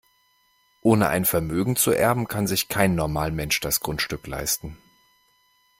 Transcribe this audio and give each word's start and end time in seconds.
Ohne 0.81 1.09
ein 1.09 1.25
Vermögen 1.25 1.75
zu 1.75 1.91
erben, 1.91 2.27
kann 2.27 2.47
sich 2.47 2.69
kein 2.69 2.95
Normalmensch 2.95 3.59
das 3.59 3.81
Grundstück 3.81 4.25
leisten. 4.25 4.75